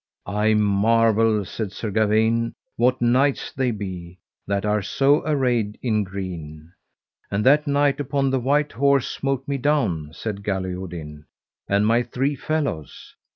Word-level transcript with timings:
I 0.25 0.55
marvel, 0.55 1.45
said 1.45 1.71
Sir 1.71 1.91
Gawaine, 1.91 2.55
what 2.75 3.03
knights 3.03 3.51
they 3.51 3.69
be, 3.69 4.17
that 4.47 4.65
are 4.65 4.81
so 4.81 5.21
arrayed 5.27 5.77
in 5.83 6.03
green. 6.03 6.71
And 7.29 7.45
that 7.45 7.67
knight 7.67 7.99
upon 7.99 8.31
the 8.31 8.39
white 8.39 8.71
horse 8.71 9.07
smote 9.07 9.47
me 9.47 9.59
down, 9.59 10.09
said 10.13 10.41
Galihodin, 10.43 11.25
and 11.69 11.85
my 11.85 12.01
three 12.01 12.35
fellows. 12.35 13.13